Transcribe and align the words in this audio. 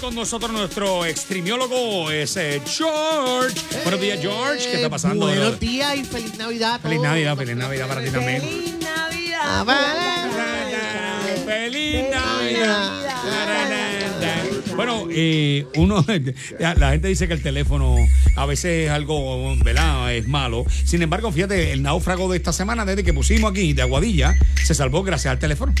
con 0.00 0.14
nosotros 0.14 0.50
nuestro 0.50 1.04
extremiólogo, 1.04 2.10
es 2.10 2.36
eh, 2.36 2.62
George. 2.66 3.54
Buenos 3.82 4.00
días, 4.00 4.20
George. 4.20 4.64
¿Qué 4.64 4.74
está 4.76 4.88
pasando? 4.88 5.26
Buenos 5.26 5.60
días 5.60 5.96
y 5.96 6.04
feliz 6.04 6.36
Navidad. 6.38 6.74
a 6.74 6.78
Feliz 6.78 6.96
todos. 6.96 7.08
Navidad, 7.08 7.36
feliz 7.36 7.56
Navidad 7.56 7.88
para 7.88 8.02
ti 8.02 8.10
también. 8.10 8.40
¡Feliz 8.40 8.74
Navidad! 8.80 9.66
¡Feliz 11.44 12.04
Navidad. 12.10 12.92
Navidad! 13.24 13.89
Bueno, 14.86 15.08
eh, 15.10 15.66
uno, 15.76 16.04
la 16.58 16.90
gente 16.90 17.08
dice 17.08 17.26
que 17.28 17.34
el 17.34 17.42
teléfono 17.42 17.96
a 18.36 18.46
veces 18.46 18.86
es 18.86 18.90
algo, 18.90 19.56
¿verdad? 19.64 20.14
Es 20.14 20.26
malo. 20.28 20.64
Sin 20.84 21.02
embargo, 21.02 21.30
fíjate, 21.32 21.72
el 21.72 21.82
náufrago 21.82 22.30
de 22.30 22.36
esta 22.36 22.52
semana, 22.52 22.84
desde 22.84 23.04
que 23.04 23.12
pusimos 23.12 23.50
aquí 23.50 23.72
de 23.72 23.82
Aguadilla, 23.82 24.34
se 24.64 24.74
salvó 24.74 25.02
gracias 25.02 25.32
al 25.32 25.38
teléfono. 25.38 25.72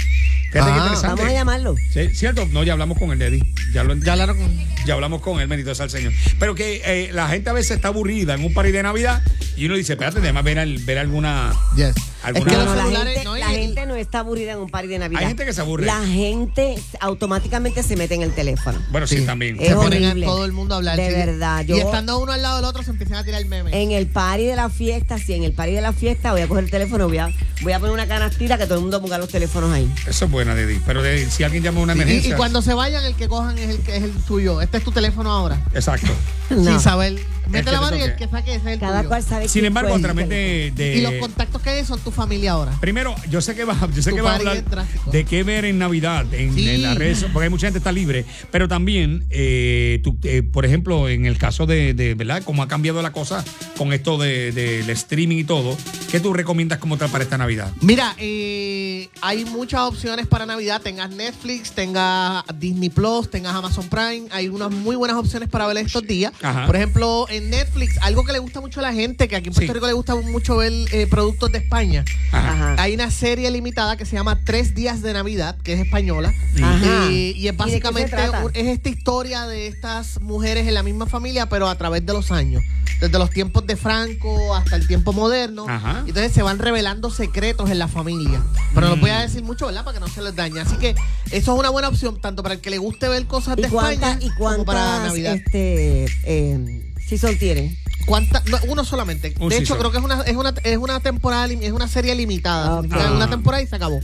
Fíjate 0.52 0.58
Ah, 0.70 0.72
qué 0.74 0.78
interesante. 0.80 1.22
Vamos 1.22 1.24
a 1.26 1.32
llamarlo. 1.32 1.74
Sí, 1.92 2.08
¿Cierto? 2.14 2.46
No, 2.52 2.62
ya 2.64 2.72
hablamos 2.72 2.98
con 2.98 3.12
el 3.12 3.22
Eddie. 3.22 3.42
Ya 3.72 3.84
lo 3.84 3.94
Ya 3.94 4.12
hablaron 4.12 4.36
con. 4.36 4.50
ya 4.84 4.94
hablamos 4.94 5.20
con 5.22 5.40
él, 5.40 5.46
bendito 5.46 5.74
sea 5.74 5.84
el 5.84 5.90
Señor. 5.90 6.12
Pero 6.40 6.54
que 6.54 6.82
eh, 6.84 7.10
la 7.12 7.28
gente 7.28 7.50
a 7.50 7.52
veces 7.52 7.76
está 7.76 7.88
aburrida 7.88 8.34
en 8.34 8.44
un 8.44 8.52
party 8.52 8.72
de 8.72 8.82
Navidad 8.82 9.22
y 9.56 9.66
uno 9.66 9.76
dice, 9.76 9.92
espérate, 9.92 10.20
déjame 10.20 10.42
ver, 10.42 10.58
al- 10.58 10.78
ver 10.78 10.98
alguna... 10.98 11.52
Yes. 11.76 11.94
¿Alguna- 12.22 12.50
Es 12.52 12.58
que 12.58 12.64
los 12.64 12.76
celulares. 12.76 13.14
gente, 13.14 13.24
no, 13.24 13.36
la 13.36 13.54
el- 13.54 13.60
gente 13.60 13.86
no 13.86 13.89
está 14.00 14.20
aburrida 14.20 14.52
en 14.52 14.58
un 14.58 14.68
party 14.68 14.88
de 14.88 14.98
Navidad. 14.98 15.22
Hay 15.22 15.28
gente 15.28 15.44
que 15.44 15.52
se 15.52 15.60
aburre. 15.60 15.86
La 15.86 16.00
gente 16.04 16.76
automáticamente 17.00 17.82
se 17.82 17.96
mete 17.96 18.14
en 18.14 18.22
el 18.22 18.32
teléfono. 18.32 18.78
Bueno, 18.90 19.06
sí, 19.06 19.18
Sí. 19.18 19.26
también. 19.26 19.56
Es 19.60 19.68
se 19.68 19.74
ponen 19.74 20.04
a 20.04 20.08
horrible. 20.10 20.26
todo 20.26 20.44
el 20.44 20.52
mundo 20.52 20.74
a 20.74 20.78
hablar. 20.78 20.96
De 20.96 21.08
sí. 21.08 21.14
verdad, 21.14 21.64
yo- 21.64 21.76
Y 21.76 21.80
estando 21.80 22.18
uno 22.18 22.32
al 22.32 22.42
lado 22.42 22.56
del 22.56 22.64
otro 22.64 22.82
se 22.82 22.90
empiezan 22.90 23.18
a 23.18 23.24
tirar 23.24 23.44
memes. 23.46 23.72
En 23.74 23.92
el 23.92 24.06
party 24.06 24.44
de 24.44 24.56
la 24.56 24.68
fiesta, 24.70 25.18
sí, 25.18 25.34
en 25.34 25.44
el 25.44 25.52
party 25.52 25.72
de 25.72 25.80
la 25.80 25.92
fiesta 25.92 26.32
voy 26.32 26.42
a 26.42 26.48
coger 26.48 26.64
el 26.64 26.70
teléfono, 26.70 27.08
voy 27.08 27.18
a, 27.18 27.28
voy 27.62 27.72
a 27.72 27.78
poner 27.78 27.92
una 27.94 28.06
canastita 28.06 28.58
que 28.58 28.64
todo 28.64 28.76
el 28.76 28.80
mundo 28.82 29.00
ponga 29.00 29.18
los 29.18 29.28
teléfonos 29.28 29.72
ahí. 29.72 29.90
Eso 30.06 30.24
es 30.26 30.30
buena, 30.30 30.52
Eddie. 30.54 30.80
Pero 30.86 31.02
de- 31.02 31.28
si 31.30 31.44
alguien 31.44 31.62
llama 31.62 31.80
a 31.80 31.82
una 31.82 31.92
y, 31.94 31.96
emergencia... 31.96 32.34
y 32.34 32.36
cuando 32.36 32.62
se 32.62 32.74
vayan, 32.74 33.04
el 33.04 33.14
que 33.14 33.28
cojan 33.28 33.58
es 33.58 33.68
el 33.70 33.78
que 33.80 33.96
es 33.96 34.02
el 34.02 34.12
tuyo. 34.12 34.60
Este 34.60 34.78
es 34.78 34.84
tu 34.84 34.92
teléfono 34.92 35.30
ahora. 35.30 35.60
Exacto. 35.74 36.10
No. 36.50 36.64
Sin 36.64 36.80
saber. 36.80 37.14
Mete 37.48 37.70
la 37.70 37.80
mano 37.80 37.96
y 37.96 38.00
el 38.00 38.16
que 38.16 38.26
saque 38.26 38.56
ese 38.56 38.66
es 38.66 38.72
el 38.74 38.80
Cada 38.80 38.98
tuyo. 38.98 39.08
cual 39.08 39.22
sabe 39.22 39.46
Sin 39.48 39.64
embargo, 39.64 39.94
a 39.94 40.00
través 40.00 40.28
de... 40.28 40.72
de- 40.74 40.96
Y 40.96 41.00
los 41.00 41.14
contactos 41.14 41.62
que 41.62 41.70
hay 41.70 41.84
son 41.84 42.00
tu 42.00 42.10
familia 42.10 42.52
ahora. 42.52 42.72
Primero, 42.80 43.14
yo 43.28 43.40
sé 43.40 43.54
que 43.54 43.64
va, 43.64 43.76
yo 43.94 44.02
sé 44.02 44.10
Tu 44.10 44.16
que 44.16 44.22
va 44.22 44.32
a 44.32 44.36
hablar 44.36 44.64
de 45.12 45.24
qué 45.24 45.44
ver 45.44 45.64
en 45.64 45.78
Navidad 45.78 46.26
en, 46.34 46.52
Sí. 46.54 46.68
en 46.68 46.82
las 46.82 46.96
redes, 46.98 47.24
porque 47.32 47.44
hay 47.44 47.50
mucha 47.50 47.68
gente 47.68 47.74
que 47.76 47.82
está 47.82 47.92
libre, 47.92 48.24
pero 48.50 48.66
también, 48.66 49.26
eh, 49.30 50.00
tú, 50.02 50.18
eh, 50.24 50.42
por 50.42 50.64
ejemplo, 50.66 51.08
en 51.08 51.24
el 51.26 51.38
caso 51.38 51.66
de, 51.66 51.94
de, 51.94 52.14
¿verdad? 52.14 52.42
Cómo 52.44 52.64
ha 52.64 52.68
cambiado 52.68 53.00
la 53.00 53.12
cosa 53.12 53.44
con 53.78 53.92
esto 53.92 54.18
de- 54.18 54.50
del 54.50 54.90
streaming 54.90 55.36
y 55.38 55.44
todo, 55.44 55.76
¿qué 56.10 56.18
tú 56.18 56.32
recomiendas 56.32 56.78
como 56.80 56.96
tal 56.96 57.10
para 57.10 57.22
esta 57.22 57.38
Navidad? 57.38 57.49
Mira, 57.82 58.14
eh, 58.18 58.89
hay 59.22 59.44
muchas 59.44 59.80
opciones 59.80 60.26
para 60.26 60.44
Navidad. 60.46 60.82
Tengas 60.82 61.10
Netflix, 61.10 61.72
tengas 61.72 62.44
Disney 62.58 62.90
Plus, 62.90 63.30
tengas 63.30 63.54
Amazon 63.54 63.88
Prime. 63.88 64.24
Hay 64.30 64.48
unas 64.48 64.70
muy 64.70 64.96
buenas 64.96 65.16
opciones 65.16 65.48
para 65.48 65.66
ver 65.66 65.78
estos 65.78 66.02
días. 66.06 66.32
Ajá. 66.42 66.66
Por 66.66 66.76
ejemplo, 66.76 67.26
en 67.30 67.50
Netflix, 67.50 67.96
algo 68.02 68.24
que 68.24 68.32
le 68.32 68.38
gusta 68.38 68.60
mucho 68.60 68.80
a 68.80 68.82
la 68.82 68.92
gente, 68.92 69.28
que 69.28 69.36
aquí 69.36 69.48
en 69.48 69.54
Puerto 69.54 69.72
Sí. 69.72 69.74
Rico 69.74 69.86
le 69.86 69.92
gusta 69.92 70.14
mucho 70.16 70.56
ver 70.56 70.72
eh, 70.92 71.06
productos 71.06 71.52
de 71.52 71.58
España. 71.58 72.04
Ajá. 72.32 72.76
Hay 72.78 72.94
una 72.94 73.10
serie 73.10 73.50
limitada 73.50 73.96
que 73.96 74.04
se 74.04 74.16
llama 74.16 74.38
Tres 74.44 74.74
Días 74.74 75.02
de 75.02 75.12
Navidad, 75.12 75.56
que 75.62 75.72
es 75.74 75.80
española. 75.80 76.32
Eh, 76.56 77.32
y 77.36 77.36
es 77.36 77.36
¿Y 77.36 77.46
de 77.46 77.50
qué 77.50 77.50
se 77.50 77.52
básicamente 77.52 78.16
es 78.54 78.66
esta 78.66 78.88
historia 78.88 79.46
de 79.46 79.66
estas 79.66 80.20
mujeres 80.20 80.66
en 80.66 80.74
la 80.74 80.82
misma 80.82 81.06
familia, 81.06 81.48
pero 81.48 81.68
a 81.68 81.76
través 81.76 82.04
de 82.04 82.12
los 82.12 82.30
años. 82.30 82.62
Desde 83.00 83.18
los 83.18 83.30
tiempos 83.30 83.66
de 83.66 83.76
Franco 83.76 84.54
hasta 84.54 84.76
el 84.76 84.86
tiempo 84.86 85.12
moderno. 85.14 85.64
Ajá. 85.66 86.04
Entonces 86.06 86.32
se 86.32 86.42
van 86.42 86.58
revelando 86.58 87.10
secretos 87.10 87.70
en 87.70 87.78
la 87.78 87.88
familia. 87.88 88.42
Pero 88.74 88.89
no 88.96 89.00
voy 89.00 89.10
a 89.10 89.20
decir 89.20 89.42
mucho, 89.42 89.66
¿verdad? 89.66 89.84
Para 89.84 89.94
que 89.94 90.00
no 90.00 90.08
se 90.08 90.22
les 90.22 90.34
dañe. 90.36 90.60
Así 90.60 90.76
que 90.76 90.90
eso 91.30 91.52
es 91.54 91.58
una 91.58 91.70
buena 91.70 91.88
opción, 91.88 92.20
tanto 92.20 92.42
para 92.42 92.54
el 92.54 92.60
que 92.60 92.70
le 92.70 92.78
guste 92.78 93.08
ver 93.08 93.26
cosas 93.26 93.56
¿Y 93.58 93.62
de 93.62 93.68
cuántas, 93.68 94.14
España 94.14 94.18
y 94.20 94.30
como 94.38 94.64
para 94.64 94.80
cuántas 94.80 95.08
Navidad. 95.08 95.34
este, 95.36 96.04
eh, 96.24 96.92
season 97.06 97.36
tiene? 97.38 97.78
¿Cuánta- 98.06 98.42
no, 98.50 98.58
uno 98.68 98.84
solamente. 98.84 99.34
Un 99.40 99.50
de 99.50 99.56
hecho, 99.56 99.74
season. 99.74 99.78
creo 99.78 99.90
que 99.92 99.98
es 99.98 100.04
una, 100.04 100.22
es 100.22 100.36
una, 100.36 100.54
es 100.64 100.78
una 100.78 101.00
temporada, 101.00 101.46
es 101.46 101.72
una 101.72 101.88
serie 101.88 102.14
limitada. 102.14 102.78
Ah. 102.90 103.12
Una 103.14 103.28
temporada 103.30 103.62
y 103.62 103.66
se 103.66 103.76
acabó. 103.76 104.00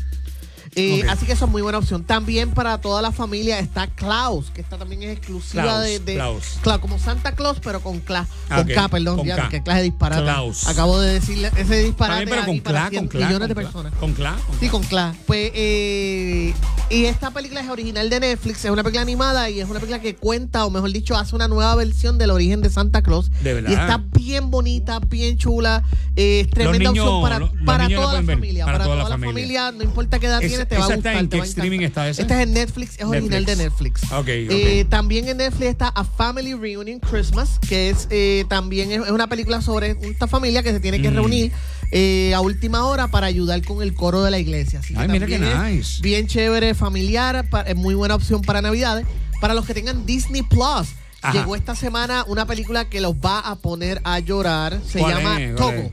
Eh, 0.76 1.00
Ok. 1.02 1.08
Así 1.10 1.26
que 1.26 1.32
eso 1.32 1.46
es 1.46 1.50
muy 1.50 1.62
buena 1.62 1.78
opción. 1.78 2.04
También 2.04 2.50
para 2.52 2.78
toda 2.80 3.00
la 3.02 3.10
familia 3.10 3.58
está 3.58 3.86
Klaus, 3.88 4.50
que 4.50 4.60
esta 4.60 4.76
también 4.76 5.02
es 5.02 5.16
exclusiva 5.16 5.62
Klaus, 5.62 5.82
de, 5.84 5.98
de- 6.00 6.14
Klaus. 6.14 6.58
Claro, 6.62 6.80
como 6.82 6.98
Santa 6.98 7.32
Claus, 7.34 7.58
pero 7.62 7.80
con 7.80 8.02
Ah, 8.14 8.26
con 8.48 8.58
ok, 8.60 8.74
K, 8.74 8.88
perdón, 8.88 9.16
con 9.18 9.26
ya, 9.26 9.36
K. 9.36 9.48
que 9.48 9.62
clase 9.62 9.78
de 9.78 9.84
disparate. 9.84 10.22
Klaus. 10.22 10.68
Acabo 10.68 11.00
de 11.00 11.14
decirle 11.14 11.50
ese 11.56 11.82
disparate 11.82 12.26
También, 12.26 12.62
pero 12.62 12.74
con 12.74 12.90
100 12.90 13.00
con 13.00 13.08
Cla, 13.08 13.26
millones 13.26 13.48
de 13.48 13.54
con 13.54 13.62
Cla, 13.64 13.72
personas. 13.72 13.92
Con 13.98 14.14
con 14.14 14.60
Sí, 14.60 14.68
con 14.68 14.82
Cla. 14.84 15.14
Pues, 15.26 15.50
eh, 15.54 16.54
y 16.90 17.04
esta 17.06 17.30
película 17.30 17.60
es 17.62 17.68
original 17.68 18.08
de 18.10 18.20
Netflix, 18.20 18.64
es 18.64 18.70
una 18.70 18.82
película 18.82 19.02
animada 19.02 19.50
y 19.50 19.60
es 19.60 19.68
una 19.68 19.80
película 19.80 20.00
que 20.00 20.14
cuenta, 20.14 20.64
o 20.66 20.70
mejor 20.70 20.92
dicho, 20.92 21.16
hace 21.16 21.34
una 21.34 21.48
nueva 21.48 21.74
versión 21.74 22.18
del 22.18 22.30
origen 22.30 22.60
de 22.60 22.70
Santa 22.70 23.02
Claus. 23.02 23.30
De 23.42 23.54
verdad. 23.54 23.70
Y 23.70 23.72
está 23.72 24.04
bien 24.12 24.50
bonita, 24.50 25.00
bien 25.00 25.36
chula, 25.38 25.82
eh, 26.16 26.40
es 26.44 26.50
tremenda 26.50 26.90
niños- 26.90 27.04
opción 27.06 27.22
para, 27.22 27.38
los 27.40 27.50
para 27.64 27.88
toda 27.88 28.20
la 28.20 28.22
familia. 28.22 28.64
para 28.66 28.78
Para, 28.78 28.84
toda 28.84 28.96
la 28.96 29.02
toda 29.04 29.16
la 29.16 29.24
familia. 29.24 29.60
familia, 29.62 29.72
no 29.72 29.82
importa 29.82 30.18
qué 30.18 30.26
edad 30.26 30.38
Esa- 30.42 30.48
tienes, 30.48 30.65
te 30.66 30.76
va 30.76 30.82
a 30.82 30.84
esa 30.86 30.94
gustar. 30.96 31.12
está 31.14 31.20
en 31.20 31.28
qué 31.28 31.38
streaming 31.48 31.80
está 31.80 32.08
esa? 32.08 32.22
Esta 32.22 32.36
es 32.40 32.46
en 32.48 32.54
Netflix, 32.54 32.98
es 32.98 33.04
original 33.04 33.44
de 33.44 33.56
Netflix. 33.56 34.02
Ok, 34.04 34.12
ok. 34.18 34.26
Eh, 34.28 34.86
también 34.88 35.28
en 35.28 35.36
Netflix 35.38 35.70
está 35.70 35.88
A 35.88 36.04
Family 36.04 36.54
Reunion 36.54 37.00
Christmas, 37.00 37.58
que 37.68 37.90
es 37.90 38.06
eh, 38.10 38.44
también 38.48 38.90
es, 38.92 39.08
una 39.10 39.28
película 39.28 39.62
sobre 39.62 39.96
esta 40.02 40.26
familia 40.26 40.62
que 40.62 40.72
se 40.72 40.80
tiene 40.80 41.00
que 41.00 41.10
Mm. 41.10 41.14
reunir 41.14 41.52
eh, 41.92 42.34
a 42.34 42.40
última 42.40 42.84
hora 42.86 43.08
para 43.08 43.26
ayudar 43.28 43.62
con 43.64 43.80
el 43.82 43.94
coro 43.94 44.22
de 44.24 44.30
la 44.30 44.38
iglesia. 44.38 44.80
Así 44.80 44.92
que 44.94 45.00
Ay, 45.00 45.08
mira 45.08 45.26
qué 45.26 45.38
nice. 45.38 46.00
Bien 46.02 46.26
chévere, 46.26 46.74
familiar, 46.74 47.48
es 47.66 47.76
muy 47.76 47.94
buena 47.94 48.14
opción 48.16 48.42
para 48.42 48.60
Navidades. 48.60 49.06
Para 49.40 49.54
los 49.54 49.66
que 49.66 49.74
tengan 49.74 50.04
Disney 50.06 50.42
Plus, 50.42 50.88
Ajá. 51.22 51.32
llegó 51.32 51.54
esta 51.56 51.74
semana 51.76 52.24
una 52.26 52.46
película 52.46 52.88
que 52.88 53.00
los 53.00 53.14
va 53.14 53.38
a 53.38 53.56
poner 53.56 54.00
a 54.04 54.18
llorar. 54.18 54.80
Se 54.86 54.98
¿Cuál 54.98 55.14
llama 55.22 55.38
Togo. 55.56 55.72
es? 55.72 55.92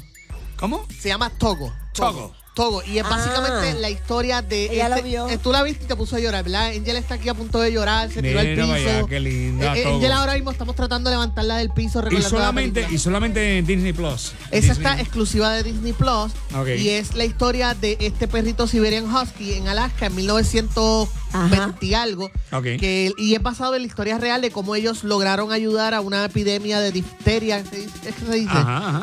¿Cómo? 0.55 0.87
Se 0.99 1.09
llama 1.09 1.29
Togo. 1.29 1.71
Togo. 1.93 2.11
Togo. 2.11 2.35
Todo. 2.53 2.83
Y 2.85 2.99
es 2.99 3.03
básicamente 3.03 3.71
ah. 3.71 3.79
la 3.79 3.89
historia 3.89 4.41
de. 4.41 4.65
Ella 4.65 4.89
lo 4.89 4.95
este, 4.97 5.09
vio. 5.09 5.27
Eh, 5.27 5.37
tú 5.37 5.51
la 5.51 5.63
viste 5.63 5.85
y 5.85 5.87
te 5.87 5.95
puso 5.95 6.15
a 6.15 6.19
llorar, 6.19 6.43
¿verdad? 6.43 6.67
Angel 6.67 6.97
está 6.97 7.15
aquí 7.15 7.29
a 7.29 7.33
punto 7.33 7.59
de 7.59 7.71
llorar, 7.71 8.11
se 8.11 8.21
tiró 8.21 8.39
al 8.39 8.53
piso. 8.53 8.67
para 8.67 9.07
qué 9.07 9.19
linda, 9.19 9.75
Eh. 9.75 9.83
eh 9.83 9.87
Angel 9.87 10.11
ahora 10.11 10.33
mismo 10.35 10.51
estamos 10.51 10.75
tratando 10.75 11.09
de 11.09 11.15
levantarla 11.15 11.57
del 11.57 11.71
piso, 11.71 12.03
Y 12.11 12.17
y 12.17 12.97
solamente 12.99 13.57
en 13.57 13.65
Disney 13.65 13.93
Plus. 13.93 14.33
Esa 14.51 14.73
está 14.73 14.99
exclusiva 14.99 15.51
de 15.53 15.63
Disney 15.63 15.93
Plus 15.93 16.31
y 16.77 16.89
es 16.89 17.15
la 17.15 17.25
historia 17.25 17.73
de 17.73 17.97
este 17.99 18.27
perrito 18.27 18.67
Siberian 18.67 19.13
Husky 19.13 19.53
en 19.53 19.67
Alaska 19.67 20.07
en 20.07 20.15
1900 20.15 21.09
20 21.33 21.95
algo. 21.95 22.31
Que, 22.61 23.11
y 23.17 23.35
es 23.35 23.41
basado 23.41 23.75
en 23.75 23.81
la 23.81 23.87
historia 23.87 24.17
real 24.17 24.41
de 24.41 24.51
cómo 24.51 24.75
ellos 24.75 25.03
lograron 25.03 25.51
ayudar 25.51 25.93
a 25.93 26.01
una 26.01 26.25
epidemia 26.25 26.79
de 26.79 26.91
difteria, 26.91 27.59
es 27.59 27.67
que 27.67 28.25
se 28.25 28.35
dice, 28.35 28.53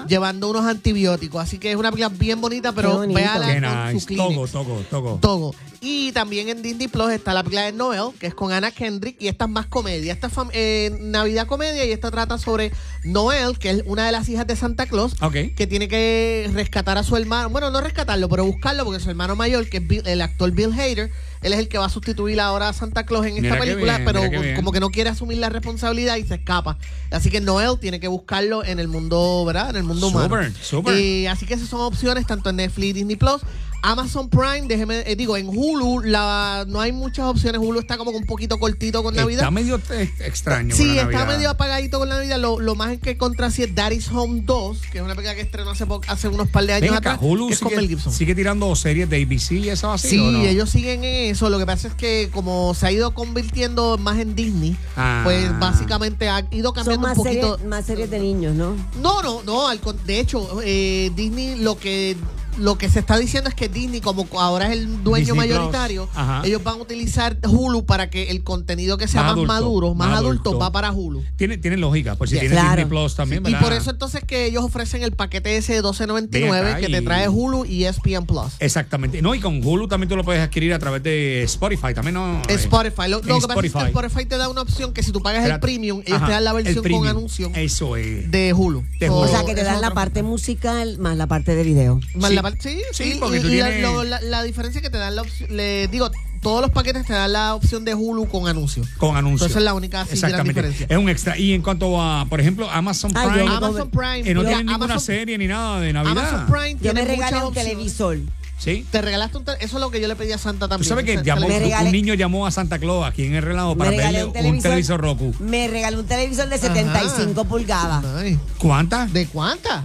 llevando 0.08 0.48
unos 0.48 0.64
antibióticos. 0.64 1.42
Así 1.42 1.58
que 1.58 1.70
es 1.70 1.76
una 1.76 1.91
película 1.91 2.16
bien 2.16 2.41
bonita, 2.41 2.72
pero 2.72 3.00
véala 3.00 3.92
nice. 3.92 4.14
Togo, 4.14 4.46
Togo, 4.46 4.82
Togo. 4.91 5.18
Togo. 5.20 5.54
Y 5.82 6.12
también 6.12 6.50
en 6.50 6.62
Disney 6.62 6.88
Plus 6.88 7.10
está 7.10 7.32
la 7.32 7.42
película 7.42 7.64
de 7.64 7.72
Noel, 7.72 8.10
que 8.18 8.26
es 8.26 8.34
con 8.34 8.52
Anna 8.52 8.70
Kendrick, 8.70 9.16
y 9.18 9.28
esta 9.28 9.47
es 9.47 9.50
más 9.50 9.66
comedia. 9.66 10.12
Esta 10.12 10.26
es 10.26 10.34
eh, 10.52 10.98
Navidad 11.00 11.47
comedia 11.47 11.86
y 11.86 11.92
esta 11.92 12.10
trata 12.10 12.36
sobre 12.36 12.70
Noel, 13.02 13.58
que 13.58 13.70
es 13.70 13.82
una 13.86 14.04
de 14.04 14.12
las 14.12 14.28
hijas 14.28 14.47
de 14.47 14.56
Santa 14.56 14.86
Claus, 14.86 15.14
que 15.32 15.66
tiene 15.66 15.88
que 15.88 16.50
rescatar 16.52 16.98
a 16.98 17.02
su 17.02 17.16
hermano, 17.16 17.48
bueno, 17.48 17.70
no 17.70 17.80
rescatarlo, 17.80 18.28
pero 18.28 18.44
buscarlo, 18.44 18.84
porque 18.84 19.00
su 19.00 19.08
hermano 19.08 19.36
mayor, 19.36 19.68
que 19.70 19.78
es 19.78 20.06
el 20.06 20.20
actor 20.20 20.50
Bill 20.50 20.72
Hader, 20.72 21.10
él 21.43 21.53
es 21.53 21.59
el 21.59 21.69
que 21.69 21.78
va 21.78 21.87
a 21.87 21.91
sustituir 21.91 22.41
ahora 22.41 22.69
a 22.69 22.73
Santa 22.73 23.06
Claus 23.06 23.27
en 23.27 23.34
Mira 23.34 23.49
esta 23.49 23.61
película, 23.61 23.99
bien, 23.99 24.05
pero 24.06 24.56
como 24.56 24.73
que 24.73 24.81
no 24.81 24.91
quiere 24.91 25.11
asumir 25.11 25.39
la 25.39 25.49
responsabilidad 25.49 26.17
y 26.17 26.25
se 26.25 26.34
escapa. 26.34 26.77
Así 27.11 27.31
que 27.31 27.41
Noel 27.41 27.78
tiene 27.81 27.99
que 28.01 28.09
buscarlo 28.09 28.65
en 28.65 28.78
el 28.78 28.89
mundo, 28.89 29.45
¿verdad? 29.47 29.71
En 29.71 29.77
el 29.77 29.84
mundo 29.84 30.09
humano. 30.09 30.28
Súper, 30.28 30.53
súper. 30.62 30.95
Eh, 30.97 31.28
así 31.28 31.47
que 31.47 31.55
esas 31.55 31.69
son 31.69 31.81
opciones 31.81 32.27
tanto 32.27 32.51
en 32.51 32.56
Netflix 32.56 32.91
y 32.91 32.93
Disney 32.93 33.17
Plus. 33.17 33.41
Amazon 33.82 34.28
Prime, 34.28 34.62
déjeme, 34.66 35.02
eh, 35.06 35.16
digo, 35.16 35.36
en 35.36 35.48
Hulu 35.48 36.00
la, 36.04 36.64
no 36.68 36.80
hay 36.80 36.92
muchas 36.92 37.26
opciones. 37.26 37.60
Hulu 37.60 37.80
está 37.80 37.96
como 37.96 38.10
que 38.10 38.18
un 38.18 38.26
poquito 38.26 38.58
cortito 38.58 39.02
con 39.02 39.14
Navidad. 39.14 39.41
Está 39.41 39.50
medio 39.50 39.80
extraño. 40.20 40.74
Sí, 40.74 40.84
con 40.86 40.97
la 40.97 41.03
está 41.03 41.12
Navidad. 41.18 41.36
medio 41.36 41.50
apagadito 41.50 41.98
con 41.98 42.09
la 42.09 42.16
Navidad. 42.16 42.38
Lo, 42.38 42.60
lo 42.60 42.74
más 42.74 42.98
que 42.98 43.16
contra 43.16 43.50
sí 43.50 43.62
es 43.62 43.74
Daddy's 43.74 44.09
Home 44.12 44.42
2, 44.44 44.78
que 44.92 44.98
es 44.98 45.04
una 45.04 45.15
película 45.15 45.34
que 45.34 45.41
estrenó 45.42 45.71
hace, 45.71 45.86
hace 46.09 46.28
unos 46.28 46.48
par 46.48 46.65
de 46.66 46.74
años 46.74 46.91
Ven 46.91 46.98
acá, 46.98 47.12
atrás. 47.15 47.27
Hulu 47.28 47.48
que 47.48 47.54
es 47.54 47.60
con 47.60 47.68
sigue, 47.71 47.80
Mel 47.80 47.88
Gibson. 47.88 48.12
sigue 48.12 48.34
tirando 48.34 48.74
series 48.77 49.09
de 49.09 49.22
ABC 49.22 49.53
y 49.53 49.68
eso 49.71 49.91
así. 49.92 50.09
Sí, 50.10 50.18
¿o 50.18 50.30
no? 50.33 50.44
ellos 50.44 50.68
siguen 50.71 51.04
en 51.04 51.30
eso. 51.30 51.48
Lo 51.50 51.59
que 51.59 51.66
pasa 51.66 51.88
es 51.88 51.94
que 51.94 52.28
como 52.33 52.74
se 52.74 52.86
ha 52.86 52.92
ido 52.92 53.15
convirtiendo 53.15 53.97
más 53.98 54.18
en 54.18 54.34
Disney, 54.34 54.76
Ah. 54.97 55.22
pues 55.24 55.59
básicamente 55.59 56.28
ha 56.28 56.47
ido 56.50 56.68
Son 56.68 56.74
cambiando 56.74 57.09
más 57.09 57.16
un 57.18 57.24
poquito. 57.24 57.53
series, 57.54 57.68
más 57.68 57.86
series 57.86 58.10
de 58.10 58.18
niños, 58.21 58.54
¿no? 58.54 58.74
No, 59.00 59.22
no, 59.22 59.42
no. 59.44 59.68
al 59.68 59.80
de 60.04 60.21
hecho, 60.21 60.60
eh, 60.65 61.10
Disney 61.16 61.56
lo 61.56 61.78
que 61.78 62.16
lo 62.60 62.78
que 62.78 62.89
se 62.89 62.98
está 63.01 63.16
diciendo 63.18 63.48
es 63.48 63.54
que 63.57 63.68
Disney, 63.68 64.01
como 64.01 64.27
ahora 64.39 64.66
es 64.66 64.72
el 64.72 65.03
dueño 65.03 65.34
Disney 65.34 65.48
mayoritario, 65.48 66.09
ajá. 66.15 66.42
ellos 66.45 66.62
van 66.62 66.78
a 66.78 66.83
utilizar 66.83 67.36
Hulu 67.48 67.84
para 67.86 68.10
que 68.10 68.30
el 68.30 68.42
contenido 68.45 68.97
que 68.98 69.09
sea 69.09 69.22
Más 69.22 69.30
más, 69.30 69.36
adulto, 69.36 69.53
maduro, 69.53 69.95
más, 69.95 70.09
más 70.09 70.18
adulto, 70.18 70.51
adulto. 70.51 70.59
va 70.59 70.71
para 70.72 70.92
Hulu. 70.92 71.22
Tiene, 71.36 71.59
tiene 71.59 71.77
lógica, 71.77 72.15
pues 72.16 72.30
si 72.30 72.36
Yeah. 72.36 72.41
tiene 72.42 72.54
Claro. 72.57 72.68
Disney 72.71 72.84
Plus 72.86 73.15
también, 73.16 73.42
y 73.42 73.45
¿verdad? 73.45 73.60
por 73.60 73.72
eso 73.72 73.91
entonces 73.91 74.22
que 74.24 74.47
ellos 74.47 74.62
ofrecen 74.65 75.03
el 75.03 75.12
paquete 75.12 75.57
ese 75.57 75.72
de 75.74 75.80
Ven 75.83 75.91
12.99 75.91 76.59
acá 76.71 76.80
que 76.80 76.89
te 76.89 76.98
y- 76.98 77.04
trae 77.04 77.28
Hulu 77.28 77.65
y 77.65 77.84
ESPN 77.84 78.27
Plus. 78.27 78.53
Exactamente. 78.60 79.22
No, 79.22 79.34
y 79.34 79.41
con 79.41 79.60
Hulu 79.65 79.89
también 79.89 80.09
tú 80.09 80.16
lo 80.16 80.24
puedes 80.24 80.42
adquirir 80.42 80.72
a 80.74 80.78
través 80.78 81.03
de 81.03 81.42
Spotify. 81.45 81.95
También 81.95 82.15
no. 82.15 82.42
eh, 82.48 82.54
Spotify. 82.54 83.09
Lo, 83.09 83.21
que 83.21 83.28
pasa 83.28 83.39
es 83.39 83.47
que 83.47 83.66
Spotify. 83.68 83.86
Spotify 83.86 84.27
te 84.27 84.36
da 84.36 84.48
una 84.48 84.62
opción 84.62 84.92
que 84.92 85.03
si 85.03 85.12
tú 85.12 85.22
pagas 85.22 85.45
el 85.48 85.59
premium, 85.60 86.03
ellos 86.04 86.16
Ajá, 86.18 86.27
te 86.27 86.33
dan 86.33 86.45
la 86.45 86.53
versión 86.53 86.84
con 86.84 87.07
anuncio 87.07 87.51
Eso 87.54 87.97
es. 87.97 88.30
de 88.30 88.53
Hulu. 88.53 88.84
De 88.98 89.07
So, 89.07 89.15
Hulu. 89.16 89.24
O 89.24 89.28
sea, 89.28 89.45
que 89.45 89.54
te 89.54 89.62
dan 89.65 89.80
la 89.80 89.92
parte 89.92 90.22
musical 90.22 90.98
más 90.98 91.16
la 91.16 91.27
parte 91.27 91.54
de 91.54 91.62
video. 91.62 92.01
Más 92.15 92.30
Sí. 92.30 92.36
la 92.36 92.42
parte- 92.42 92.49
sí, 92.58 92.80
Sí, 92.92 93.12
sí, 93.12 93.16
porque 93.20 93.38
y- 93.38 93.41
tú 93.42 93.48
y 93.48 93.56
la, 93.58 93.66
tienes- 93.66 93.82
lo- 93.82 94.04
la- 94.04 94.20
la 94.20 94.42
diferencia 94.42 94.78
es 94.78 94.82
que 94.82 94.91
te 94.91 94.98
dan 94.98 95.14
la 95.16 95.22
opción, 95.22 95.54
le 95.56 95.88
digo, 95.88 96.10
todos 96.42 96.62
los 96.62 96.70
paquetes 96.70 97.04
te 97.06 97.12
dan 97.12 97.32
la 97.34 97.54
opción 97.54 97.84
de 97.84 97.94
Hulu 97.94 98.26
con 98.28 98.48
anuncio. 98.48 98.82
Con 98.98 99.16
anuncios. 99.16 99.42
Entonces 99.50 99.56
es 99.58 99.62
la 99.62 99.74
única 99.74 100.00
así, 100.02 100.18
gran 100.18 100.47
diferencia. 100.47 100.86
Es 100.88 100.97
un 100.97 101.08
extra. 101.10 101.36
Y 101.38 101.52
en 101.52 101.60
cuanto 101.62 102.00
a, 102.00 102.24
por 102.26 102.41
ejemplo, 102.41 102.70
Amazon 102.70 103.12
Prime. 103.12 103.44
me 103.44 103.56
Amazon 103.56 103.91
Prime. 103.91 104.20
eh, 104.30 104.34
no 104.34 104.41
tiene 104.42 104.64
ninguna 104.64 104.74
Amazon- 104.86 105.00
serie 105.00 105.36
ni 105.36 105.47
nada 105.47 105.80
de 105.80 105.92
Navidad. 105.92 106.18
Amazon 106.18 106.47
Prime 106.47 106.72
Yo 106.74 106.78
tiene 106.80 107.02
me 107.02 107.08
regalé 107.08 107.36
un 107.38 107.42
opciones. 107.44 107.72
televisor. 107.72 108.18
¿Sí? 108.58 108.84
Te 108.91 109.00
regalaste 109.00 109.38
un 109.38 109.44
tel- 109.47 109.56
Eso 109.60 109.78
es 109.78 109.80
lo 109.80 109.91
que 109.91 110.02
yo 110.02 110.08
le 110.08 110.16
pedí 110.16 110.32
a 110.32 110.38
Santa 110.38 110.66
Tú 110.66 110.70
también. 110.70 110.88
sabes 110.91 111.04
que 111.06 111.22
llamó, 111.24 111.47
un 111.47 111.92
niño 111.92 112.12
llamó 112.12 112.47
a 112.47 112.50
Santa 112.50 112.78
Claus 112.78 113.06
aquí 113.06 113.24
en 113.24 113.34
el 113.34 113.42
relajo 113.42 113.74
para 113.74 113.91
verle 113.91 114.22
un 114.24 114.28
un 114.28 114.32
televisor, 114.34 114.62
televisor, 114.62 115.00
Roku. 115.00 115.34
Me 115.41 115.66
regaló 115.68 116.00
un 116.00 116.06
televisor 116.06 116.47
de 116.50 116.58
75 116.58 117.44
pulgadas. 117.47 118.04
Ay, 118.18 118.38
¿Cuántas? 118.58 119.10
¿De 119.14 119.26
cuánta? 119.28 119.84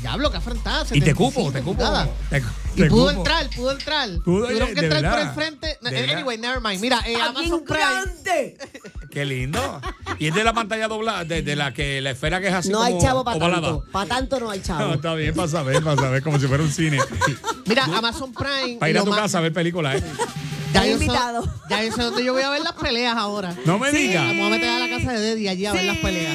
Diablo, 0.00 0.30
que 0.30 0.36
afrontada. 0.38 0.84
Y 0.92 1.00
te 1.00 1.14
cupo, 1.14 1.52
te 1.52 1.62
cupo. 1.62 1.84
Te, 2.30 2.42
Y 2.74 2.88
pudo 2.88 3.08
cupo. 3.08 3.10
entrar, 3.10 3.50
pudo 3.54 3.70
entrar. 3.72 4.08
Pudo, 4.24 4.46
Tuvieron 4.46 4.74
que 4.74 4.80
entrar 4.80 5.10
por 5.10 5.20
el 5.20 5.30
frente. 5.30 5.78
Anyway, 6.14 6.38
never 6.38 6.60
mind. 6.60 6.80
Mira, 6.80 7.02
eh, 7.06 7.14
¡Ah, 7.20 7.26
Amazon 7.28 7.62
Prime. 7.64 8.54
Qué 9.10 9.24
lindo. 9.24 9.80
Y 10.18 10.28
es 10.28 10.34
de 10.34 10.42
la 10.42 10.52
pantalla 10.54 10.88
doblada, 10.88 11.24
de, 11.24 11.42
de 11.42 11.54
la 11.56 11.72
que 11.74 12.00
la 12.00 12.10
esfera 12.12 12.40
que 12.40 12.48
es 12.48 12.54
así 12.54 12.70
No 12.70 12.82
hay 12.82 12.98
chavo 12.98 13.24
para 13.24 13.38
tanto. 13.38 13.84
Para 13.92 14.08
tanto 14.08 14.40
no 14.40 14.50
hay 14.50 14.58
No, 14.60 14.64
chavo. 14.64 14.94
está 14.94 15.14
bien, 15.14 15.34
para 15.34 15.48
saber, 15.48 15.82
para 15.82 16.00
saber, 16.00 16.22
como 16.22 16.38
si 16.40 16.46
fuera 16.46 16.62
un 16.62 16.72
cine. 16.72 16.98
Mira, 17.66 17.84
Amazon 17.84 18.32
Prime. 18.32 18.78
Para 18.78 18.90
ir 18.90 18.98
a 18.98 19.04
tu 19.04 19.10
más- 19.10 19.20
casa 19.20 19.38
a 19.38 19.40
ver 19.42 19.52
películas, 19.52 19.96
¿eh? 19.96 20.04
Ya 20.72 20.86
yo, 20.86 20.98
sé, 20.98 21.04
invitado. 21.04 21.44
ya 21.68 21.84
yo 21.84 21.92
sé 21.92 22.02
dónde 22.02 22.24
yo 22.24 22.32
voy 22.32 22.42
a 22.42 22.50
ver 22.50 22.62
las 22.62 22.72
peleas 22.74 23.16
ahora. 23.16 23.54
No 23.64 23.78
me 23.78 23.90
digas. 23.92 24.26
Vamos 24.28 24.46
a 24.46 24.50
meter 24.50 24.70
a 24.70 24.78
la 24.78 24.88
casa 24.88 25.12
de 25.12 25.20
Deddy 25.20 25.48
allí 25.48 25.66
a 25.66 25.72
ver 25.72 25.84
las 25.84 25.98
peleas. 25.98 26.34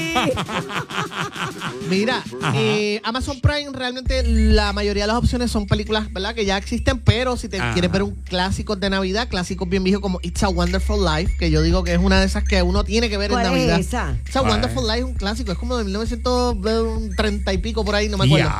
Mira, 1.89 2.23
eh, 2.55 2.99
Amazon 3.03 3.39
Prime 3.39 3.69
realmente 3.73 4.23
la 4.23 4.73
mayoría 4.73 5.03
de 5.03 5.07
las 5.07 5.15
opciones 5.17 5.51
son 5.51 5.67
películas, 5.67 6.11
¿verdad? 6.11 6.35
Que 6.35 6.45
ya 6.45 6.57
existen, 6.57 6.99
pero 6.99 7.37
si 7.37 7.47
te 7.49 7.59
Ajá. 7.59 7.73
quieres 7.73 7.91
ver 7.91 8.03
un 8.03 8.15
clásico 8.25 8.75
de 8.75 8.89
Navidad, 8.89 9.27
clásicos 9.29 9.69
bien 9.69 9.83
viejos 9.83 10.01
como 10.01 10.19
It's 10.21 10.43
a 10.43 10.49
Wonderful 10.49 11.03
Life, 11.03 11.35
que 11.39 11.49
yo 11.49 11.61
digo 11.61 11.83
que 11.83 11.93
es 11.93 11.99
una 11.99 12.19
de 12.19 12.25
esas 12.25 12.43
que 12.43 12.61
uno 12.61 12.83
tiene 12.83 13.09
que 13.09 13.17
ver 13.17 13.31
en 13.31 13.35
¿Cuál 13.37 13.45
es 13.45 13.51
Navidad. 13.51 13.79
esa? 13.79 14.15
It's 14.25 14.35
a 14.35 14.41
¿Cuál? 14.41 14.53
Wonderful 14.53 14.83
Life 14.85 14.99
es 14.99 15.05
un 15.05 15.13
clásico, 15.13 15.51
es 15.51 15.57
como 15.57 15.77
de 15.77 15.83
1930 15.85 17.53
y 17.53 17.57
pico 17.59 17.85
por 17.85 17.95
ahí, 17.95 18.09
no 18.09 18.17
me 18.17 18.25
acuerdo. 18.25 18.51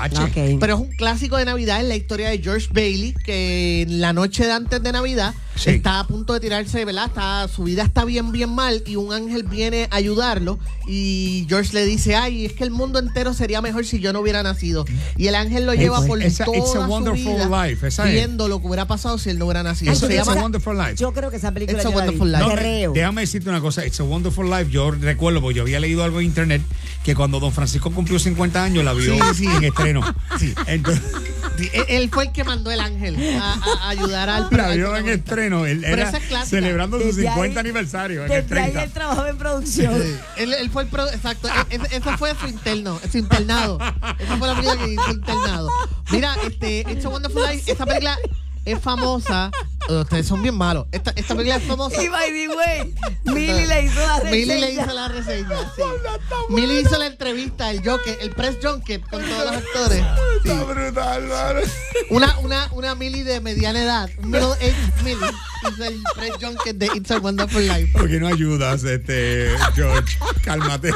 Pero 0.60 0.74
es 0.76 0.80
un 0.80 0.90
clásico 0.96 1.38
de 1.38 1.46
Navidad, 1.46 1.82
es 1.82 1.88
la 1.88 1.96
historia 1.96 2.30
de 2.30 2.40
George 2.40 2.68
Bailey, 2.72 3.14
que 3.14 3.82
en 3.84 4.02
la 4.02 4.14
noche 4.14 4.46
de 4.46 4.52
antes 4.54 4.82
de 4.82 4.92
Navidad 4.92 5.34
Sí. 5.57 5.71
está 5.71 6.00
a 6.00 6.07
punto 6.07 6.33
de 6.33 6.39
tirarse, 6.39 6.86
¿verdad? 6.86 7.06
Está, 7.07 7.48
su 7.48 7.63
vida 7.63 7.83
está 7.83 8.06
bien, 8.06 8.31
bien 8.31 8.50
mal 8.50 8.83
y 8.86 8.95
un 8.95 9.12
ángel 9.13 9.44
viene 9.44 9.88
a 9.92 9.95
ayudarlo 9.98 10.59
y 10.88 11.45
George 11.50 11.74
le 11.74 11.86
dice, 11.86 12.15
ay, 12.15 12.45
es 12.45 12.54
que 12.54 12.63
el 12.63 12.71
mundo 12.71 13.00
entero 13.00 13.33
sería 13.33 13.62
mejor 13.62 13.86
si 13.86 14.00
yo 14.00 14.13
no 14.13 14.19
hubiera 14.21 14.44
nacido. 14.44 14.86
Y 15.18 15.27
el 15.27 15.36
ángel 15.36 15.65
lo 15.65 15.74
lleva 15.74 16.06
por 16.06 16.21
Esa- 16.21 16.45
toda 16.45 16.57
It's 16.57 16.69
a 16.69 16.86
su 16.86 16.92
Wonderful 16.92 17.33
vida 17.36 17.68
Life, 17.68 17.88
esa 17.88 18.07
es. 18.07 18.13
viendo 18.13 18.48
lo 18.48 18.62
que 18.62 18.68
hubiera 18.68 18.88
pasado 18.88 19.18
si 19.18 19.30
él 19.30 19.39
no 19.39 19.45
hubiera 19.45 19.63
nacido. 19.63 19.92
Ay, 19.92 19.98
Se 19.98 20.07
yo 20.07 20.12
It's 20.13 20.27
a 20.27 20.31
llama- 20.31 20.42
Wonderful 20.44 20.77
Life. 20.77 20.95
Yo 20.95 21.12
creo 21.13 21.30
que 21.31 21.38
esa 21.38 21.51
película 21.51 21.77
It's 21.77 21.86
a 21.86 21.89
yo 21.92 21.98
la 21.98 22.04
vi. 22.06 22.09
Wonderful 22.18 22.31
Life. 22.31 22.44
No, 22.44 22.50
Terreo. 22.50 22.94
déjame 22.94 23.21
decirte 23.21 23.50
una 23.50 23.62
cosa, 23.62 23.86
It's 23.86 24.00
a 24.00 24.04
Wonderful 24.04 24.50
Life. 24.50 24.71
Yo 24.71 24.92
recuerdo, 24.92 25.42
porque 25.42 25.56
yo 25.57 25.63
había 25.63 25.80
leído 25.80 26.04
algo 26.04 26.19
en 26.19 26.27
internet, 26.27 26.62
que 27.04 27.15
cuando 27.15 27.39
Don 27.39 27.51
Francisco 27.51 27.92
cumplió 27.92 28.19
50 28.19 28.63
años 28.63 28.83
la 28.86 28.94
vio 28.94 29.13
Sí, 29.15 29.19
sí. 29.36 29.45
en 29.48 29.63
estreno. 29.63 30.01
Entonces, 30.68 31.04
Sí, 31.57 31.69
él, 31.74 31.86
él 31.89 32.09
fue 32.12 32.25
el 32.25 32.31
que 32.31 32.44
mandó 32.44 32.71
el 32.71 32.80
ángel 32.80 33.18
a, 33.42 33.89
ayudar 33.89 34.30
al 34.30 34.48
la 34.51 34.69
vio 34.69 34.95
en 34.98 35.09
estreno. 35.09 35.65
Él 35.65 35.81
Pero 35.81 35.94
era 35.94 36.09
esa 36.09 36.18
es 36.18 36.24
clásica. 36.25 36.50
celebrando 36.57 37.00
su 37.00 37.06
Desde 37.07 37.24
50 37.24 37.42
ahí- 37.59 37.65
aniversario 37.65 38.25
en 38.25 38.31
el 38.31 38.42
Desde 38.48 38.59
ahí 38.59 38.71
30. 38.71 38.83
él 38.83 38.92
trabajaba 38.92 39.30
en 39.30 39.38
producción. 39.38 39.94
Él, 40.38 40.54
él 40.54 40.69
fue 40.69 40.83
el 40.83 40.89
pro, 40.89 41.07
exacto. 41.09 41.48
e- 41.48 41.75
ese, 41.75 41.98
ese 41.98 42.18
fue 42.18 42.33
su 42.39 42.48
interno, 42.48 43.00
su 43.12 43.18
internado. 43.18 43.80
Esa 44.19 44.38
fue 44.38 44.48
la 44.48 44.56
película 44.56 44.77
que 44.86 44.92
hizo 44.94 45.12
internado. 45.12 45.69
Mira, 46.12 46.36
este, 46.45 46.81
It's 46.89 47.06
a 47.06 47.09
Wonderful 47.09 47.42
Life, 47.50 47.71
esta 47.71 47.86
película 47.86 48.18
es 48.65 48.80
famosa. 48.80 49.51
Ustedes 49.89 50.28
son 50.28 50.42
bien 50.42 50.56
malos. 50.56 50.86
Esta, 50.92 51.12
esta 51.16 51.34
película 51.36 51.56
es 51.57 51.63
famosa. 51.63 52.04
Y 52.04 52.10
by 52.10 52.31
the 52.31 52.48
way, 52.56 52.94
Millie 53.25 53.68
le 53.68 53.84
hizo 53.84 54.00
la 54.00 54.19
reseña. 54.19 54.31
Millie 54.31 54.60
le 54.60 54.72
hizo 54.72 54.94
la 54.94 55.07
reseña. 55.07 55.74
Sí. 55.75 55.81
Millie 56.50 56.81
hizo 56.81 56.98
la 56.98 57.07
entrevista, 57.07 57.72
el 57.72 57.78
Joker, 57.84 58.18
el 58.22 58.31
press 58.31 58.57
junket 58.62 59.01
con 59.10 59.24
todos 59.24 59.45
los 59.45 59.56
actores. 59.56 60.04
Sí. 60.44 60.50
Está 60.50 60.63
brutal, 60.63 61.28
mano. 61.28 61.60
Una, 62.10 62.39
una, 62.39 62.69
una 62.74 62.95
Millie 62.95 63.24
de 63.24 63.39
mediana 63.39 63.81
edad, 63.81 64.10
un 64.22 64.31
middle 64.31 64.54
age 64.54 64.75
Millie, 65.04 65.31
hizo 65.72 65.84
el 65.84 66.04
press 66.16 66.33
junket 66.42 66.78
de 66.78 66.90
It's 66.94 67.12
a 67.12 67.19
Wonderful 67.19 67.66
Life. 67.66 67.94
¿Por 67.94 68.10
qué 68.10 68.19
no 68.19 68.28
ayudas, 68.28 68.83
este, 68.83 69.56
George? 69.74 70.18
Cálmate. 70.44 70.94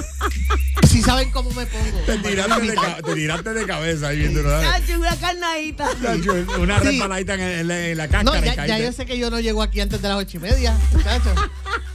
Si 0.91 1.01
saben 1.01 1.31
cómo 1.31 1.49
me 1.51 1.65
pongo. 1.65 1.99
Te 2.05 2.17
tiraste 2.17 2.61
de, 2.67 2.73
ca- 2.75 2.97
te 3.01 3.13
tiraste 3.15 3.53
de 3.53 3.65
cabeza 3.65 4.07
ahí 4.09 4.17
viendo 4.19 4.41
una 4.41 5.15
carnadita. 5.17 5.89
Una 6.59 6.79
Sí. 6.79 6.85
resbaladita 6.85 7.33
en, 7.35 7.41
en 7.41 7.67
la, 7.67 7.87
en 7.87 7.97
la 7.97 8.07
No, 8.07 8.31
cáscara 8.33 8.65
y 8.65 8.67
ya, 8.69 8.79
yo 8.79 8.91
sé 8.91 9.05
que 9.05 9.17
yo 9.17 9.29
no 9.29 9.39
llego 9.39 9.61
aquí 9.63 9.79
antes 9.79 10.01
de 10.01 10.07
las 10.09 10.17
ocho 10.17 10.37
y 10.37 10.39
media, 10.41 10.77
muchachos. 10.91 11.33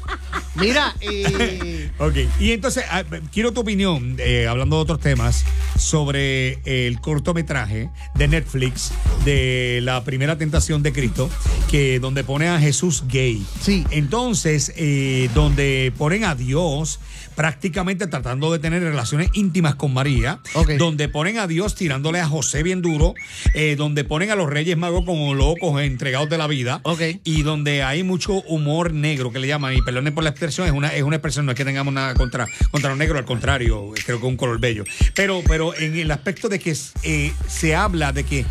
Mira, 0.54 0.94
eh, 1.00 1.26
Ok, 1.98 2.16
y 2.40 2.52
entonces 2.52 2.84
ah, 2.90 3.04
quiero 3.32 3.52
tu 3.52 3.60
opinión, 3.60 4.16
eh, 4.18 4.46
hablando 4.46 4.76
de 4.76 4.82
otros 4.82 5.00
temas, 5.00 5.44
sobre 5.78 6.58
el 6.64 7.00
cortometraje 7.00 7.90
de 8.14 8.28
Netflix 8.28 8.92
de 9.24 9.80
la 9.82 10.04
primera 10.04 10.38
tentación 10.38 10.82
de 10.82 10.92
Cristo, 10.92 11.30
que 11.70 12.00
donde 12.00 12.24
pone 12.24 12.48
a 12.48 12.58
Jesús 12.58 13.04
gay. 13.08 13.44
Sí. 13.60 13.84
Entonces, 13.90 14.72
eh, 14.76 15.28
donde 15.34 15.92
ponen 15.96 16.24
a 16.24 16.34
Dios 16.34 17.00
prácticamente 17.34 18.06
tratando 18.06 18.50
de 18.50 18.58
tener 18.58 18.82
relaciones 18.82 19.28
íntimas 19.34 19.74
con 19.74 19.92
María, 19.92 20.40
Ok. 20.54 20.70
donde 20.78 21.08
ponen 21.08 21.38
a 21.38 21.46
Dios 21.46 21.74
tirándole 21.74 22.18
a 22.18 22.26
José 22.26 22.62
bien 22.62 22.80
duro, 22.80 23.14
eh, 23.52 23.76
donde 23.76 24.04
ponen 24.04 24.30
a 24.30 24.36
los 24.36 24.48
Reyes 24.48 24.76
Magos 24.78 25.04
como 25.04 25.34
locos 25.34 25.80
entregados 25.82 26.30
de 26.30 26.38
la 26.38 26.46
vida, 26.46 26.80
Ok. 26.84 27.02
y 27.24 27.42
donde 27.42 27.82
hay 27.82 28.02
mucho 28.02 28.40
humor 28.42 28.94
negro 28.94 29.32
que 29.32 29.38
le 29.38 29.48
llaman, 29.48 29.74
y 29.74 29.82
perdonen 29.82 30.14
por 30.14 30.24
la 30.24 30.30
expresión, 30.30 30.66
es 30.66 30.72
una, 30.72 30.88
es 30.88 31.02
una 31.02 31.16
expresión, 31.16 31.44
no 31.44 31.52
es 31.52 31.56
que 31.56 31.64
tengamos 31.76 31.92
nada 31.92 32.14
contra, 32.14 32.48
contra 32.70 32.88
los 32.88 32.98
negros, 32.98 33.18
al 33.18 33.26
contrario, 33.26 33.92
creo 34.06 34.18
que 34.18 34.26
es 34.26 34.30
un 34.30 34.38
color 34.38 34.58
bello. 34.58 34.84
Pero, 35.14 35.42
pero 35.46 35.76
en 35.76 35.94
el 35.98 36.10
aspecto 36.10 36.48
de 36.48 36.58
que 36.58 36.74
eh, 37.02 37.32
se 37.46 37.76
habla 37.76 38.12
de 38.12 38.24
que 38.24 38.46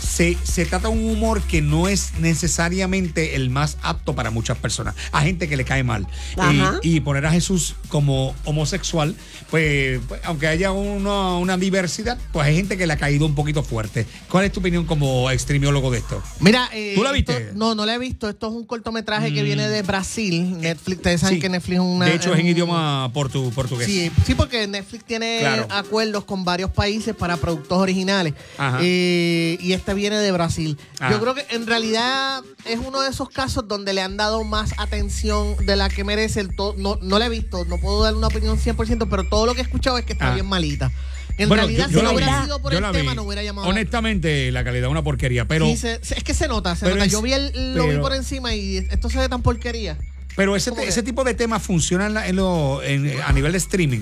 se, 0.00 0.36
se 0.42 0.64
trata 0.66 0.88
de 0.88 0.94
un 0.94 1.04
humor 1.10 1.42
que 1.42 1.62
no 1.62 1.88
es 1.88 2.12
necesariamente 2.18 3.34
el 3.36 3.50
más 3.50 3.76
apto 3.82 4.14
para 4.14 4.30
muchas 4.30 4.58
personas. 4.58 4.94
A 5.12 5.22
gente 5.22 5.48
que 5.48 5.56
le 5.56 5.64
cae 5.64 5.82
mal. 5.82 6.06
Ajá. 6.36 6.78
Y, 6.82 6.96
y 6.96 7.00
poner 7.00 7.26
a 7.26 7.30
Jesús 7.32 7.74
como 7.88 8.34
homosexual, 8.44 9.14
pues, 9.50 10.00
pues, 10.08 10.20
aunque 10.24 10.46
haya 10.46 10.72
uno- 10.72 11.38
una 11.40 11.56
diversidad, 11.56 12.18
pues 12.32 12.46
hay 12.46 12.56
gente 12.56 12.76
que 12.76 12.86
le 12.86 12.92
ha 12.92 12.96
caído 12.96 13.26
un 13.26 13.34
poquito 13.34 13.62
fuerte. 13.62 14.06
¿Cuál 14.28 14.44
es 14.44 14.52
tu 14.52 14.60
opinión 14.60 14.84
como 14.84 15.30
extremiólogo 15.30 15.90
de 15.90 15.98
esto? 15.98 16.22
mira. 16.40 16.68
eh, 16.72 16.92
¿Tú 16.94 17.02
la 17.04 17.12
viste? 17.12 17.32
esto- 17.36 17.54
no, 17.54 17.74
no 17.74 17.86
la 17.86 17.94
he 17.94 17.98
visto. 17.98 18.28
Esto 18.28 18.48
es 18.48 18.52
un 18.54 18.64
cortometraje 18.66 19.32
que 19.32 19.42
viene 19.42 19.68
de 19.68 19.82
Brasil. 19.82 20.58
Netflix, 20.60 20.96
ustedes 20.98 21.20
saben 21.20 21.36
Sí. 21.36 21.40
que 21.40 21.48
Netflix 21.48 21.74
es 21.76 21.80
una. 21.84 22.06
de 22.06 22.14
hecho, 22.14 22.32
es 22.32 22.38
en 22.40 22.46
un- 22.46 22.50
idioma 22.52 23.10
portu- 23.12 23.50
portugués. 23.52 23.86
Sí, 23.86 24.10
sí, 24.26 24.34
porque 24.34 24.66
Netflix 24.66 25.04
tiene 25.04 25.38
Claro. 25.40 25.66
acuerdos 25.70 26.24
con 26.24 26.44
varios 26.44 26.70
países 26.70 27.14
para 27.14 27.36
productos 27.36 27.78
originales. 27.78 28.34
Ajá. 28.58 28.78
Eh, 28.82 29.58
y 29.60 29.72
este 29.72 29.83
viene 29.92 30.16
de 30.16 30.32
Brasil. 30.32 30.78
Ajá. 30.98 31.12
Yo 31.12 31.20
creo 31.20 31.34
que 31.34 31.44
en 31.50 31.66
realidad 31.66 32.42
es 32.64 32.78
uno 32.78 33.02
de 33.02 33.10
esos 33.10 33.28
casos 33.28 33.68
donde 33.68 33.92
le 33.92 34.00
han 34.00 34.16
dado 34.16 34.42
más 34.44 34.72
atención 34.78 35.56
de 35.66 35.76
la 35.76 35.88
que 35.90 36.04
merece. 36.04 36.40
El 36.40 36.56
to- 36.56 36.74
no, 36.78 36.98
no 37.02 37.18
la 37.18 37.26
he 37.26 37.28
visto, 37.28 37.66
no 37.66 37.76
puedo 37.78 38.02
dar 38.02 38.14
una 38.14 38.28
opinión 38.28 38.58
100%, 38.58 39.08
pero 39.10 39.24
todo 39.28 39.44
lo 39.44 39.54
que 39.54 39.60
he 39.60 39.64
escuchado 39.64 39.98
es 39.98 40.06
que 40.06 40.14
está 40.14 40.30
Ah. 40.30 40.34
bien 40.34 40.46
malita. 40.46 40.90
En 41.36 41.48
Bueno, 41.48 41.64
realidad, 41.64 41.88
yo- 41.90 41.98
si 41.98 42.04
no 42.04 42.12
hubiera 42.12 42.38
vi, 42.38 42.44
sido 42.44 42.62
por 42.62 42.72
el 42.72 42.80
tema, 42.92 43.10
vi. 43.10 43.16
no 43.16 43.22
hubiera 43.24 43.42
llamado. 43.42 43.66
Honestamente, 43.66 44.52
la 44.52 44.62
calidad 44.62 44.84
es 44.86 44.90
una 44.92 45.02
porquería, 45.02 45.46
pero, 45.48 45.66
Sí, 45.66 45.76
se- 45.76 45.98
se- 46.04 46.16
es 46.16 46.22
que 46.22 46.32
se 46.32 46.46
nota, 46.46 46.76
se 46.76 46.88
nota. 46.88 47.04
es- 47.04 47.10
Yo 47.12 47.20
vi 47.22 47.32
el, 47.32 47.74
lo 47.74 47.88
vi 47.88 47.96
por 47.98 48.14
encima 48.14 48.54
y 48.54 48.76
esto 48.76 49.10
se 49.10 49.18
ve 49.18 49.28
tan 49.28 49.42
porquería. 49.42 49.98
Pero 50.36 50.56
ese, 50.56 50.72
ese 50.86 51.02
tipo 51.02 51.24
de 51.24 51.34
temas 51.34 51.62
funciona 51.62 52.06
en 52.06 52.14
la- 52.14 52.28
en 52.28 52.36
lo- 52.36 52.82
en- 52.82 53.20
a 53.26 53.32
nivel 53.32 53.52
de 53.52 53.58
streaming. 53.58 54.00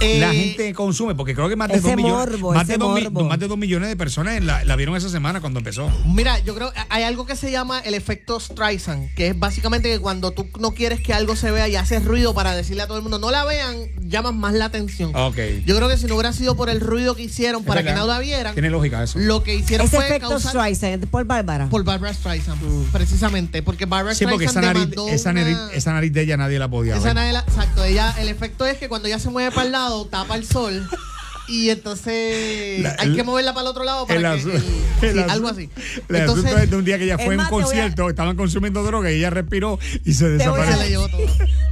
Eh, 0.00 0.18
la 0.20 0.32
gente 0.32 0.72
consume? 0.74 1.14
Porque 1.14 1.34
creo 1.34 1.48
que 1.48 1.54
más 1.56 1.68
de 1.68 1.80
dos 1.80 1.94
millones, 1.96 2.40
morbo, 2.40 2.52
más, 2.54 2.66
de 2.66 2.76
dos, 2.76 2.94
mi- 2.94 3.02
morbo. 3.08 3.28
más 3.28 3.38
de 3.38 3.46
dos 3.48 3.56
millones 3.58 3.88
de 3.88 3.96
personas 3.96 4.42
la, 4.42 4.64
la 4.64 4.76
vieron 4.76 4.96
esa 4.96 5.08
semana 5.08 5.40
cuando 5.40 5.60
empezó. 5.60 5.88
Mira, 6.06 6.38
yo 6.40 6.54
creo 6.54 6.72
hay 6.88 7.04
algo 7.04 7.24
que 7.26 7.36
se 7.36 7.50
llama 7.52 7.78
el 7.80 7.94
efecto 7.94 8.38
Streisand, 8.40 9.14
que 9.14 9.28
es 9.28 9.38
básicamente 9.38 9.88
que 9.90 10.00
cuando 10.00 10.32
tú 10.32 10.48
no 10.58 10.72
quieres 10.72 11.00
que 11.00 11.12
algo 11.14 11.36
se 11.36 11.50
vea 11.52 11.68
y 11.68 11.76
haces 11.76 12.04
ruido 12.04 12.34
para 12.34 12.54
decirle 12.56 12.82
a 12.82 12.86
todo 12.88 12.96
el 12.96 13.02
mundo 13.02 13.18
no 13.18 13.30
la 13.30 13.44
vean, 13.44 13.76
llamas 14.00 14.34
más 14.34 14.54
la 14.54 14.64
atención. 14.66 15.12
Ok. 15.14 15.38
Yo 15.64 15.76
creo 15.76 15.88
que 15.88 15.96
si 15.96 16.06
no 16.06 16.14
hubiera 16.14 16.32
sido 16.32 16.56
por 16.56 16.68
el 16.68 16.80
ruido 16.80 17.14
que 17.14 17.22
hicieron 17.22 17.62
para 17.64 17.80
Es 17.80 17.86
que 17.86 17.92
verdad. 17.92 18.06
no 18.06 18.12
la 18.12 18.18
vieran, 18.18 18.54
Tiene 18.54 18.70
lógica 18.70 19.02
eso. 19.04 19.18
lo 19.20 19.42
que 19.44 19.54
hicieron 19.54 19.86
Ese 19.86 19.96
fue 19.96 20.06
efecto 20.06 20.30
causar 20.30 20.50
Streisand 20.50 21.04
es 21.04 21.08
por 21.08 21.24
Bárbara. 21.24 21.68
por 21.68 21.84
Barbara 21.84 22.12
Streisand, 22.12 22.60
precisamente, 22.90 23.62
porque 23.62 23.86
Barbara 23.86 24.14
Sí, 24.14 24.26
porque 24.26 24.44
esa 24.46 24.52
Streisand 24.60 24.76
nariz, 24.78 24.90
demandó 24.90 25.08
esa, 25.14 25.32
nariz, 25.32 25.56
esa 25.70 25.92
nariz 25.92 26.12
de 26.12 26.22
ella 26.22 26.36
nadie 26.36 26.58
la 26.58 26.68
podía 26.68 26.94
esa 26.96 27.04
ver. 27.06 27.14
nadie 27.14 27.32
la- 27.32 27.40
exacto, 27.40 27.84
ella 27.84 28.14
el 28.18 28.28
efecto 28.28 28.66
es 28.66 28.78
que 28.78 28.88
cuando 28.88 29.08
ella 29.08 29.18
se 29.18 29.30
mueve 29.30 29.50
para 29.50 29.66
el 29.66 29.72
lado 29.72 30.06
tapa 30.06 30.34
el 30.36 30.46
sol 30.46 30.88
y 31.52 31.70
entonces 31.70 32.80
La- 32.80 32.96
hay 32.98 33.08
el- 33.08 33.16
que 33.16 33.22
moverla 33.22 33.52
para 33.54 33.62
el 33.66 33.70
otro 33.70 33.84
lado 33.84 34.06
para 34.06 34.34
El 34.34 34.42
que 34.42 34.52
el- 35.08 35.14
sí, 35.14 35.18
algo 35.28 35.48
así. 35.48 35.68
El 36.08 36.16
Entonces 36.16 36.44
asunto 36.46 36.58
es 36.64 36.70
de 36.70 36.76
un 36.76 36.84
día 36.84 36.98
que 36.98 37.04
ella 37.04 37.18
fue 37.18 37.34
en 37.34 37.40
un 37.40 37.46
te 37.46 37.50
voy 37.52 37.62
a- 37.62 37.64
concierto, 37.66 38.08
estaban 38.10 38.36
consumiendo 38.36 38.82
droga 38.82 39.10
y 39.12 39.16
ella 39.16 39.30
respiró 39.30 39.78
y 40.04 40.14
se 40.14 40.24
voy 40.24 40.34
a- 40.34 40.38
se 40.38 40.44
desapareció. 40.44 40.82
le 40.82 40.88
llevó 40.88 41.08
todo. 41.08 41.26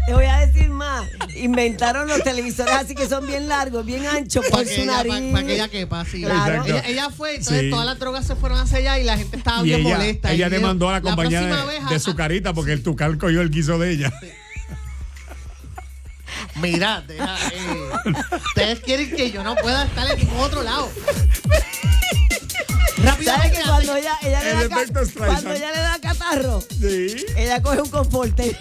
Te 0.06 0.14
voy 0.14 0.24
a 0.24 0.38
decir 0.46 0.68
más. 0.70 1.06
Inventaron 1.36 2.08
los 2.08 2.22
televisores 2.22 2.74
así 2.74 2.94
que 2.94 3.06
son 3.08 3.26
bien 3.26 3.48
largos, 3.48 3.84
bien 3.86 4.06
anchos 4.06 4.42
por 4.44 4.52
Para 4.58 4.64
que, 4.64 4.74
su 4.74 4.80
ella, 4.82 4.92
nariz. 4.92 5.12
pa- 5.32 5.40
pa' 5.40 5.46
que 5.46 5.54
ella 5.54 5.68
quepa, 5.68 6.04
sí. 6.04 6.22
Claro. 6.22 6.64
Ella, 6.66 6.82
ella 6.86 7.10
fue, 7.10 7.36
entonces 7.36 7.60
Sí. 7.62 7.70
todas 7.70 7.86
las 7.86 7.98
drogas 7.98 8.26
se 8.26 8.34
fueron 8.36 8.58
hacia 8.58 8.78
allá 8.78 8.98
y 8.98 9.04
la 9.04 9.16
gente 9.16 9.36
estaba 9.36 9.60
Y 9.62 9.64
bien 9.66 9.80
ella, 9.80 9.96
molesta. 9.98 10.32
ella 10.32 10.50
demandó 10.50 10.88
a 10.88 10.92
la 10.92 11.00
compañía 11.00 11.42
de, 11.42 11.52
a- 11.94 11.98
su 12.00 12.14
carita 12.16 12.52
porque 12.54 12.72
el 12.72 12.82
tucal 12.82 13.18
cogió 13.18 13.40
el 13.40 13.50
guiso 13.50 13.78
de 13.78 13.92
ella. 13.92 14.12
Mira, 16.60 17.02
deja, 17.06 17.36
eh, 17.52 17.90
ustedes 18.48 18.80
quieren 18.80 19.14
que 19.14 19.30
yo 19.30 19.42
no 19.42 19.54
pueda 19.56 19.84
estar 19.84 20.10
en 20.10 20.18
ningún 20.18 20.40
otro 20.40 20.62
lado. 20.62 20.90
¿Sabes 23.24 23.52
que 23.52 23.62
cuando 23.62 23.96
ella, 23.96 24.12
ella 24.22 24.40
le 24.42 24.54
da 24.54 24.68
ca- 24.68 25.26
cuando 25.26 25.52
ella 25.52 25.72
le 25.72 25.78
da 25.80 25.98
catarro, 26.02 26.60
Sí. 26.80 27.24
ella 27.36 27.62
coge 27.62 27.80
un 27.82 27.88
conforte. 27.90 28.56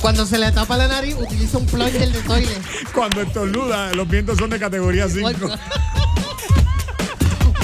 cuando 0.00 0.24
se 0.26 0.38
le 0.38 0.50
tapa 0.52 0.76
la 0.76 0.88
nariz, 0.88 1.14
utiliza 1.18 1.58
un 1.58 1.66
plunger 1.66 2.10
de 2.10 2.20
toilet. 2.22 2.62
Cuando 2.94 3.20
estornuda, 3.22 3.92
los 3.92 4.08
vientos 4.08 4.38
son 4.38 4.50
de 4.50 4.58
categoría 4.58 5.08
5. 5.08 5.50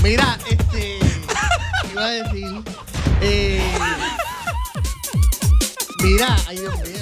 Mira, 0.02 0.38
este. 0.50 0.98
Iba 1.92 2.04
a 2.04 2.10
decir. 2.10 2.62
Eh, 3.20 3.62
mira, 6.04 6.36
ay 6.48 6.58
Dios 6.58 6.74
mío. 6.74 6.94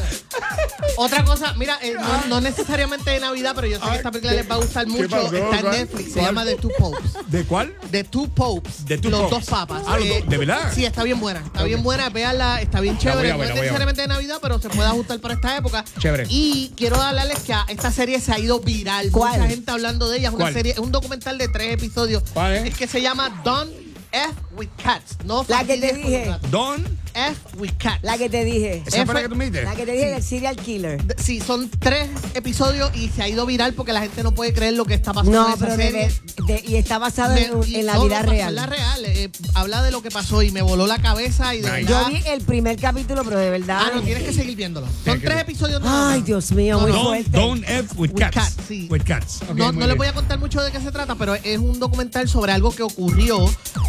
Otra 0.97 1.25
cosa, 1.25 1.55
mira, 1.55 1.79
eh, 1.83 1.95
no, 1.95 2.27
no 2.27 2.41
necesariamente 2.41 3.11
de 3.11 3.21
Navidad, 3.21 3.53
pero 3.55 3.67
yo 3.67 3.79
sé 3.81 3.89
que 3.89 3.97
esta 3.97 4.11
película 4.11 4.33
¿qué- 4.33 4.39
les 4.43 4.51
va 4.51 4.55
a 4.57 4.59
gustar 4.59 4.87
mucho. 4.87 5.09
pasó? 5.09 5.25
Está 5.35 5.39
en 5.39 5.63
¿Cuál? 5.63 5.71
Netflix, 5.79 6.05
se 6.09 6.13
¿Cuál? 6.13 6.25
llama 6.27 6.45
The 6.45 6.55
Two 6.57 6.71
Popes. 6.79 7.11
¿De 7.29 7.45
cuál? 7.45 7.75
The 7.91 8.05
Two 8.05 8.29
Popes. 8.29 8.85
The 8.87 8.99
Two 8.99 9.11
los 9.11 9.21
Popes. 9.23 9.39
dos 9.39 9.45
papas. 9.49 9.83
Ah, 9.87 9.99
los 9.99 10.09
dos, 10.09 10.29
¿de 10.29 10.37
verdad? 10.39 10.73
Sí, 10.75 10.85
está 10.85 11.03
bien 11.03 11.19
buena. 11.21 11.41
Está 11.41 11.63
bien 11.65 11.83
buena, 11.83 12.09
véanla, 12.11 12.61
está 12.61 12.81
bien 12.81 12.97
voy 12.97 13.01
a 13.07 13.11
chévere. 13.13 13.29
ver, 13.29 13.37
no 13.37 13.39
la 13.39 13.45
es 13.45 13.51
voy 13.51 13.51
a 13.51 13.55
ver. 13.55 13.63
necesariamente 13.65 14.03
de 14.03 14.09
Navidad, 14.09 14.39
pero 14.43 14.59
se 14.61 14.69
puede 14.69 14.89
ajustar 14.89 15.19
para 15.21 15.35
esta 15.35 15.57
época. 15.57 15.85
Chévere. 15.99 16.27
Y 16.29 16.73
quiero 16.77 16.97
hablarles 17.01 17.39
que 17.41 17.55
a- 17.55 17.65
esta 17.69 17.91
serie 17.91 18.21
se 18.21 18.33
ha 18.33 18.39
ido 18.39 18.61
viral. 18.61 19.11
¿Cuál? 19.11 19.39
Mucha 19.41 19.49
gente 19.51 19.71
hablando 19.71 20.09
de 20.11 20.19
ella. 20.19 20.29
Es 20.29 20.35
una 20.35 20.45
¿Cuál? 20.45 20.55
serie, 20.55 20.73
es 20.73 20.79
un 20.79 20.93
documental 20.93 21.39
de 21.39 21.49
tres 21.49 21.73
episodios. 21.75 22.23
¿Cuál 22.35 22.55
es? 22.55 22.65
Es 22.67 22.77
que 22.77 22.87
se 22.87 23.01
llama 23.01 23.41
Don't 23.45 23.73
F 24.13 24.35
with 24.57 24.69
Cats. 24.83 25.17
No 25.25 25.45
La 25.49 25.65
que 25.65 25.79
te 25.79 25.89
fastidies 25.89 25.93
con 25.93 26.03
dije. 26.03 26.19
los 26.27 26.29
gatos. 26.35 26.51
Don. 26.51 27.02
F 27.15 27.37
with 27.59 27.73
Cats. 27.79 27.99
La 28.03 28.17
que 28.19 28.29
te 28.29 28.45
dije. 28.45 28.83
¿Esa 28.87 29.05
fue 29.05 29.15
la 29.15 29.23
que 29.23 29.29
tú 29.29 29.37
me 29.37 29.47
dijiste? 29.47 29.65
La 29.65 29.75
que 29.75 29.87
te 29.87 29.93
dije 29.93 30.07
del 30.11 30.23
serial 30.23 30.57
killer. 30.57 31.03
D- 31.05 31.15
Sí, 31.23 31.41
son 31.41 31.69
tres 31.71 32.09
episodios 32.35 32.91
y 32.95 33.09
se 33.09 33.23
ha 33.23 33.29
ido 33.29 33.47
viral 33.47 33.75
porque 33.75 33.93
la 33.93 34.01
gente 34.01 34.23
no 34.23 34.33
puede 34.33 34.53
creer 34.53 34.75
lo 34.75 34.85
que 34.85 34.95
está 34.95 35.13
pasando 35.13 35.37
en 35.39 35.43
No, 35.43 35.49
esa 35.55 35.59
pero 35.59 35.77
de, 35.77 35.83
serie. 35.85 36.11
de- 36.47 36.65
y 36.67 36.77
está 36.77 36.99
basado 36.99 37.35
en, 37.37 37.53
y 37.69 37.77
en 37.77 37.87
la 37.87 37.95
no, 37.95 38.05
vida 38.05 38.17
no, 38.17 38.23
pasó 38.25 38.31
real. 38.33 38.49
en 38.51 38.55
la 38.57 38.67
real. 38.67 39.05
eh, 39.07 39.31
habla 39.55 39.83
de 39.83 39.91
lo 39.91 40.03
que 40.03 40.11
pasó 40.11 40.43
y 40.43 40.51
me 40.51 40.63
voló 40.63 40.87
la 40.87 41.01
cabeza 41.01 41.55
y 41.55 41.61
de 41.61 41.71
Nice. 41.71 41.85
verdad. 41.93 42.07
Yo 42.11 42.15
vi 42.17 42.23
el 42.29 42.41
primer 42.43 42.77
capítulo, 42.79 43.23
pero 43.25 43.39
de 43.39 43.51
verdad. 43.51 43.83
Ah, 43.85 43.91
no, 43.95 44.03
tienes 44.03 44.23
que 44.25 44.33
seguir 44.33 44.57
viéndolo. 44.57 44.87
Son 45.05 45.21
que- 45.21 45.27
tres 45.27 45.41
episodios 45.43 45.81
nada 45.83 46.13
Ay, 46.13 46.19
más. 46.21 46.27
Dios 46.27 46.53
mío, 46.53 46.77
No, 46.77 46.83
muy 46.83 46.91
no. 46.93 46.97
Don, 46.99 47.07
fuerte. 47.07 47.31
Don 47.31 47.65
F 47.65 47.95
with 47.97 48.11
With 48.13 48.19
cats. 48.21 48.35
cats, 48.37 48.57
sí. 48.69 48.89
With 48.91 49.03
cats. 49.05 49.43
Ok, 49.43 49.55
no 49.57 49.67
muy 49.67 49.73
no 49.75 49.79
les 49.81 49.87
bien. 49.87 49.99
voy 49.99 50.07
a 50.09 50.13
contar 50.15 50.39
mucho 50.39 50.61
de 50.63 50.73
qué 50.73 50.81
se 50.81 50.91
trata, 50.93 51.15
pero 51.15 51.35
es 51.35 51.59
un 51.59 51.79
documental 51.79 52.29
sobre 52.29 52.53
algo 52.53 52.75
que 52.75 52.83
ocurrió 52.83 53.39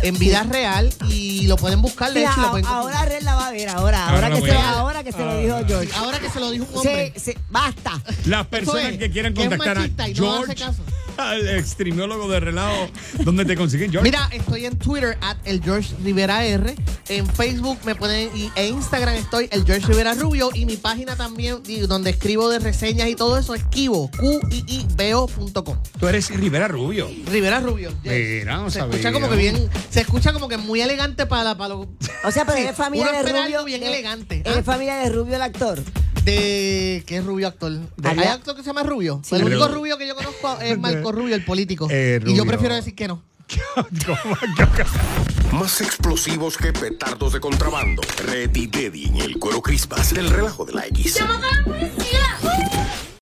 en 0.03 0.17
vida 0.19 0.43
real 0.43 0.93
y 1.09 1.47
lo 1.47 1.57
pueden 1.57 1.81
buscar. 1.81 2.13
De 2.13 2.21
Sí, 2.21 2.25
hecho, 2.25 2.33
y 2.37 2.41
lo 2.41 2.47
a- 2.47 2.51
pueden 2.51 2.65
ahora 2.67 3.05
La 3.21 3.35
va 3.35 3.47
a 3.47 3.51
ver, 3.51 3.69
ahora, 3.69 4.09
Ahora 4.09 4.27
ahora, 4.27 4.41
que, 4.41 4.41
se, 4.41 4.57
ahora 4.57 5.03
que 5.03 5.11
se 5.11 5.19
lo 5.19 5.29
Ah. 5.31 5.37
dijo 5.37 5.59
George. 5.67 5.89
Ahora 5.95 6.19
que 6.19 6.29
se 6.29 6.39
lo 6.39 6.51
dijo 6.51 6.65
un 6.71 6.77
hombre. 6.77 7.13
Sí, 7.15 7.31
sí, 7.31 7.37
basta. 7.49 8.01
Las 8.25 8.47
personas 8.47 8.85
es, 8.93 8.97
que 8.97 9.11
quieran 9.11 9.33
contactar 9.33 9.77
a 9.77 9.81
machista 9.81 10.09
y 10.09 10.13
no 10.15 10.33
hace 10.33 10.45
George, 10.45 10.55
caso. 10.63 10.83
Al 11.17 11.47
extremiólogo 11.57 12.27
de 12.29 12.39
relajo, 12.39 12.89
¿dónde 13.23 13.45
te 13.45 13.55
consiguen, 13.55 13.91
George? 13.91 14.09
Mira, 14.09 14.29
estoy 14.31 14.65
en 14.65 14.77
Twitter, 14.77 15.17
at 15.21 15.37
el 15.45 15.61
George 15.63 15.93
Rivera 16.03 16.45
R. 16.45 16.75
En 17.09 17.27
Facebook 17.27 17.77
me 17.85 17.95
pueden, 17.95 18.29
y 18.35 18.49
en 18.55 18.75
Instagram 18.75 19.15
estoy 19.15 19.47
el 19.51 19.65
George 19.65 19.85
Rivera 19.87 20.13
Rubio. 20.13 20.49
Y 20.53 20.65
mi 20.65 20.77
página 20.77 21.15
también, 21.15 21.61
donde 21.87 22.11
escribo 22.11 22.49
de 22.49 22.59
reseñas 22.59 23.09
y 23.09 23.15
todo 23.15 23.37
eso, 23.37 23.53
es 23.55 23.63
Kibo, 23.65 24.09
Q-I-I-B-O.com. 24.17 25.77
Tú 25.99 26.07
eres 26.07 26.29
Rivera 26.29 26.67
Rubio. 26.67 27.09
Rivera 27.31 27.59
Rubio. 27.59 27.91
yes. 28.03 28.11
Mira, 28.11 28.57
no 28.57 28.69
se 28.69 28.79
sabía. 28.79 28.95
escucha 28.95 29.11
como 29.13 29.29
que 29.29 29.35
bien, 29.35 29.69
se 29.89 30.01
escucha 30.01 30.33
como 30.33 30.47
que 30.47 30.57
muy 30.57 30.81
elegante 30.81 31.25
para, 31.25 31.55
para 31.57 31.69
lo, 31.75 31.81
O 32.23 32.31
sea, 32.31 32.45
pero 32.45 32.53
Sí, 32.57 32.63
eres 32.63 32.75
familia 32.75 33.11
de 33.11 33.23
Rubio. 33.23 33.41
algo 33.41 33.63
bien 33.65 33.81
de- 33.81 33.87
elegante. 33.87 34.41
Eres 34.45 34.57
Ah. 34.59 34.63
familia 34.63 34.95
de 34.97 35.09
Rubio 35.09 35.35
el 35.35 35.41
actor. 35.41 35.79
De 36.25 37.03
¿qué 37.05 37.17
es 37.17 37.25
Rubio 37.25 37.47
actor? 37.47 37.71
De- 37.97 38.09
¿Hay 38.09 38.17
actor 38.27 38.55
que 38.55 38.61
se 38.61 38.67
llama 38.67 38.83
Rubio? 38.83 39.21
Sí. 39.23 39.35
el 39.35 39.43
único 39.45 39.67
Rubio 39.67 39.97
que 39.97 40.07
yo 40.07 40.15
conozco 40.15 40.59
es 40.61 40.77
Marco 40.79 41.11
Rubio, 41.13 41.35
el 41.35 41.43
político. 41.45 41.87
Eh, 41.89 42.19
Y 42.25 42.35
yo 42.35 42.45
prefiero 42.45 42.75
decir 42.75 42.95
que 42.95 43.07
no. 43.07 43.21
Más 45.51 45.81
explosivos 45.81 46.57
que 46.57 46.73
petardos 46.73 47.33
de 47.33 47.39
contrabando. 47.39 48.01
Red 48.25 48.55
y 48.55 48.67
Teddy 48.67 49.05
en 49.05 49.17
el 49.17 49.37
cuero 49.37 49.61
crispas 49.61 50.13
del 50.13 50.29
relajo 50.29 50.65
de 50.65 50.73
la 50.73 50.87
X. 50.87 51.15
¡Llamada 51.19 51.47
a 51.47 51.55
la 51.59 51.63
policía! 51.65 52.19